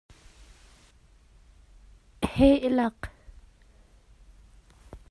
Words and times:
Heh! 2.33 2.57
i 2.69 2.73
lak! 2.77 3.09